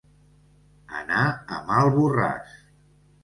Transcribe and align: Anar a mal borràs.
Anar 0.99 1.19
a 1.57 1.59
mal 1.67 1.91
borràs. 1.97 2.57